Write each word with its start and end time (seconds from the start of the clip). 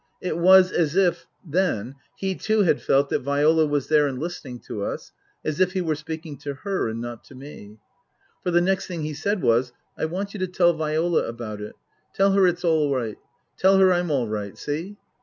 It 0.19 0.35
was 0.35 0.71
as 0.71 0.95
if 0.95 1.27
then 1.45 1.93
he 2.15 2.33
too 2.33 2.63
had 2.63 2.81
felt 2.81 3.09
that 3.09 3.19
Viola 3.21 3.67
was 3.67 3.87
there 3.87 4.07
and 4.07 4.17
listening 4.17 4.57
to 4.61 4.83
us, 4.83 5.11
as 5.45 5.59
if 5.59 5.73
he 5.73 5.81
were 5.81 5.93
speaking 5.93 6.37
to 6.39 6.55
her 6.55 6.89
and 6.89 6.99
not 6.99 7.23
to 7.25 7.35
me. 7.35 7.77
For 8.41 8.49
the 8.49 8.61
next 8.61 8.87
thing 8.87 9.03
he 9.03 9.13
said 9.13 9.43
was," 9.43 9.73
I 9.99 10.05
want 10.05 10.33
you 10.33 10.39
to 10.39 10.47
tell 10.47 10.73
Viola 10.73 11.27
about 11.27 11.61
it. 11.61 11.75
Tell 12.15 12.31
her 12.31 12.47
it's 12.47 12.65
all 12.65 12.91
right. 12.91 13.19
Tell 13.57 13.77
her 13.77 13.93
I'm 13.93 14.09
all 14.09 14.27
right. 14.27 14.57
See 14.57 14.97